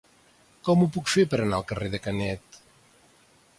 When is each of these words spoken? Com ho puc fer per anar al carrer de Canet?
Com 0.67 0.81
ho 0.81 0.87
puc 0.95 1.11
fer 1.17 1.27
per 1.35 1.39
anar 1.45 1.59
al 1.61 1.67
carrer 1.73 1.93
de 1.97 2.01
Canet? 2.07 2.61